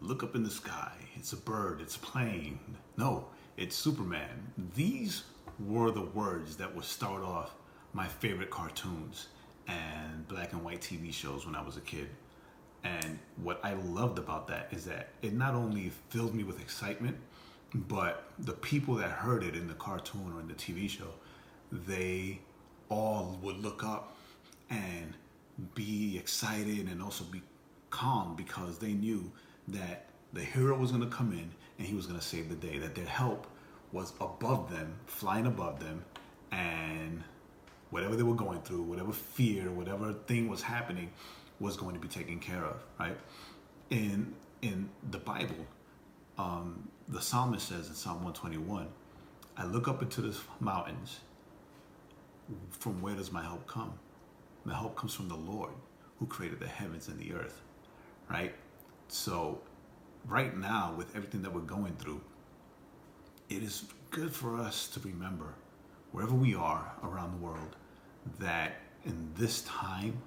look 0.00 0.22
up 0.22 0.34
in 0.34 0.42
the 0.42 0.50
sky. 0.50 0.92
It's 1.16 1.32
a 1.32 1.36
bird, 1.36 1.80
it's 1.80 1.96
a 1.96 2.00
plane. 2.00 2.58
No, 2.96 3.26
it's 3.56 3.76
Superman. 3.76 4.52
These 4.74 5.24
were 5.58 5.90
the 5.90 6.02
words 6.02 6.56
that 6.56 6.74
would 6.74 6.84
start 6.84 7.22
off 7.22 7.54
my 7.92 8.06
favorite 8.06 8.50
cartoons 8.50 9.28
and 9.66 10.26
black 10.28 10.52
and 10.52 10.64
white 10.64 10.80
TV 10.80 11.12
shows 11.12 11.46
when 11.46 11.54
I 11.54 11.62
was 11.62 11.76
a 11.76 11.80
kid. 11.80 12.08
And 12.84 13.18
what 13.42 13.60
I 13.64 13.74
loved 13.74 14.18
about 14.18 14.46
that 14.48 14.68
is 14.70 14.84
that 14.84 15.08
it 15.22 15.34
not 15.34 15.54
only 15.54 15.90
filled 16.10 16.34
me 16.34 16.44
with 16.44 16.60
excitement, 16.60 17.16
but 17.74 18.30
the 18.38 18.52
people 18.52 18.94
that 18.96 19.10
heard 19.10 19.42
it 19.42 19.54
in 19.54 19.66
the 19.66 19.74
cartoon 19.74 20.32
or 20.34 20.40
in 20.40 20.48
the 20.48 20.54
TV 20.54 20.88
show, 20.88 21.12
they 21.70 22.40
all 22.88 23.38
would 23.42 23.58
look 23.58 23.84
up 23.84 24.16
and 24.70 25.14
be 25.74 26.16
excited 26.16 26.88
and 26.88 27.02
also 27.02 27.24
be 27.24 27.42
calm 27.90 28.36
because 28.36 28.78
they 28.78 28.92
knew 28.92 29.30
that 29.68 30.06
the 30.32 30.42
hero 30.42 30.76
was 30.76 30.90
going 30.90 31.08
to 31.08 31.14
come 31.14 31.32
in 31.32 31.50
and 31.78 31.86
he 31.86 31.94
was 31.94 32.06
going 32.06 32.18
to 32.18 32.24
save 32.24 32.48
the 32.48 32.54
day, 32.54 32.78
that 32.78 32.94
their 32.94 33.06
help 33.06 33.46
was 33.92 34.12
above 34.20 34.70
them, 34.70 34.94
flying 35.06 35.46
above 35.46 35.80
them, 35.80 36.04
and 36.52 37.22
whatever 37.90 38.16
they 38.16 38.22
were 38.22 38.34
going 38.34 38.60
through, 38.62 38.82
whatever 38.82 39.12
fear, 39.12 39.70
whatever 39.70 40.12
thing 40.12 40.48
was 40.48 40.62
happening, 40.62 41.10
was 41.60 41.76
going 41.76 41.94
to 41.94 42.00
be 42.00 42.08
taken 42.08 42.38
care 42.38 42.64
of, 42.64 42.76
right? 42.98 43.16
In 43.90 44.34
in 44.60 44.88
the 45.10 45.18
Bible, 45.18 45.66
um, 46.36 46.88
the 47.08 47.20
psalmist 47.20 47.68
says 47.68 47.88
in 47.88 47.94
Psalm 47.94 48.24
121, 48.24 48.88
I 49.56 49.64
look 49.64 49.88
up 49.88 50.02
into 50.02 50.20
the 50.20 50.36
mountains. 50.60 51.20
From 52.70 53.00
where 53.00 53.14
does 53.14 53.30
my 53.30 53.42
help 53.42 53.66
come? 53.66 53.92
My 54.64 54.74
help 54.74 54.96
comes 54.96 55.14
from 55.14 55.28
the 55.28 55.36
Lord 55.36 55.70
who 56.18 56.26
created 56.26 56.60
the 56.60 56.66
heavens 56.66 57.08
and 57.08 57.18
the 57.18 57.34
earth, 57.34 57.60
right? 58.28 58.54
So, 59.08 59.60
right 60.26 60.56
now, 60.56 60.94
with 60.96 61.16
everything 61.16 61.42
that 61.42 61.52
we're 61.52 61.60
going 61.62 61.96
through, 61.96 62.20
it 63.48 63.62
is 63.62 63.84
good 64.10 64.32
for 64.32 64.58
us 64.58 64.88
to 64.88 65.00
remember, 65.00 65.54
wherever 66.12 66.34
we 66.34 66.54
are 66.54 66.92
around 67.02 67.32
the 67.32 67.44
world, 67.44 67.76
that 68.38 68.72
in 69.04 69.30
this 69.36 69.62
time, 69.62 70.20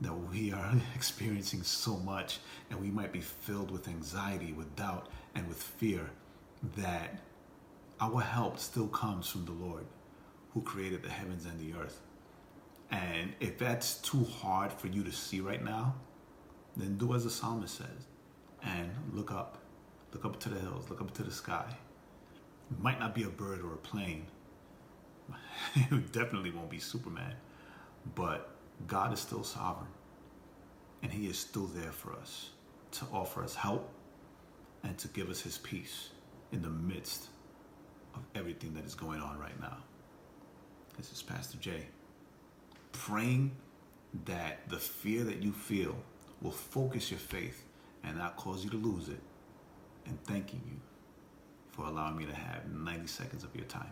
that 0.00 0.12
we 0.12 0.52
are 0.52 0.72
experiencing 0.94 1.62
so 1.62 1.96
much 1.96 2.38
and 2.70 2.80
we 2.80 2.90
might 2.90 3.12
be 3.12 3.20
filled 3.20 3.70
with 3.70 3.88
anxiety, 3.88 4.52
with 4.52 4.74
doubt, 4.76 5.08
and 5.34 5.48
with 5.48 5.60
fear, 5.60 6.10
that 6.76 7.18
our 8.00 8.20
help 8.20 8.58
still 8.58 8.88
comes 8.88 9.28
from 9.28 9.44
the 9.44 9.52
Lord 9.52 9.84
who 10.54 10.62
created 10.62 11.02
the 11.02 11.10
heavens 11.10 11.44
and 11.44 11.58
the 11.58 11.78
earth. 11.78 12.00
And 12.90 13.32
if 13.40 13.58
that's 13.58 13.96
too 13.96 14.24
hard 14.24 14.72
for 14.72 14.86
you 14.86 15.02
to 15.02 15.12
see 15.12 15.40
right 15.40 15.62
now, 15.62 15.96
then 16.76 16.96
do 16.96 17.14
as 17.14 17.24
the 17.24 17.30
psalmist 17.30 17.78
says 17.78 18.06
and 18.62 18.90
look 19.12 19.32
up. 19.32 19.58
Look 20.12 20.24
up 20.24 20.40
to 20.40 20.48
the 20.48 20.58
hills, 20.60 20.88
look 20.88 21.00
up 21.00 21.12
to 21.14 21.22
the 21.22 21.30
sky. 21.30 21.66
It 22.70 22.80
might 22.80 22.98
not 22.98 23.14
be 23.14 23.24
a 23.24 23.28
bird 23.28 23.60
or 23.62 23.74
a 23.74 23.78
plane. 23.78 24.26
it 25.74 26.12
definitely 26.12 26.50
won't 26.50 26.70
be 26.70 26.78
Superman. 26.78 27.34
But 28.14 28.50
God 28.86 29.12
is 29.12 29.20
still 29.20 29.44
sovereign. 29.44 29.90
And 31.02 31.12
He 31.12 31.26
is 31.26 31.38
still 31.38 31.66
there 31.66 31.92
for 31.92 32.12
us 32.14 32.50
to 32.92 33.04
offer 33.12 33.42
us 33.42 33.54
help 33.54 33.90
and 34.82 34.96
to 34.98 35.08
give 35.08 35.28
us 35.28 35.40
His 35.40 35.58
peace 35.58 36.10
in 36.52 36.62
the 36.62 36.70
midst 36.70 37.26
of 38.14 38.22
everything 38.34 38.74
that 38.74 38.84
is 38.84 38.94
going 38.94 39.20
on 39.20 39.38
right 39.38 39.60
now. 39.60 39.76
This 40.96 41.12
is 41.12 41.22
Pastor 41.22 41.58
Jay 41.58 41.86
praying 42.92 43.52
that 44.24 44.68
the 44.68 44.78
fear 44.78 45.22
that 45.24 45.42
you 45.42 45.52
feel 45.52 45.94
will 46.40 46.50
focus 46.50 47.10
your 47.10 47.20
faith 47.20 47.64
and 48.04 48.18
not 48.18 48.36
cause 48.36 48.62
you 48.64 48.70
to 48.70 48.76
lose 48.76 49.08
it, 49.08 49.20
and 50.06 50.22
thanking 50.24 50.60
you 50.66 50.80
for 51.70 51.86
allowing 51.86 52.16
me 52.16 52.24
to 52.24 52.34
have 52.34 52.70
90 52.70 53.06
seconds 53.06 53.42
of 53.42 53.54
your 53.54 53.64
time. 53.64 53.90